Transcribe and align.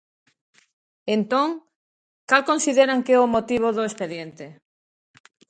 Entón, 1.15 1.49
cal 2.29 2.41
consideran 2.51 3.03
que 3.05 3.13
é 3.15 3.19
o 3.25 3.31
motivo 3.35 3.67
do 3.71 3.85
expediente? 3.89 4.45